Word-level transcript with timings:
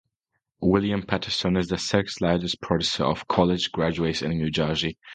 William 0.61 1.03
Paterson 1.03 1.55
is 1.55 1.67
the 1.67 1.77
sixth 1.77 2.21
largest 2.21 2.59
producer 2.59 3.03
of 3.03 3.27
college 3.27 3.71
graduates 3.71 4.23
in 4.23 4.31
New 4.31 4.49
Jersey. 4.49 4.97